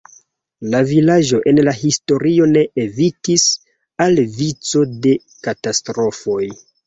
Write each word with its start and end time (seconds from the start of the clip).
La 0.75 0.79
vilaĝo 0.91 1.41
en 1.51 1.59
la 1.67 1.73
historio 1.79 2.47
ne 2.53 2.63
evitis 2.85 3.45
al 4.07 4.19
vico 4.41 4.83
de 5.07 5.13
katastrofoj. 5.49 6.41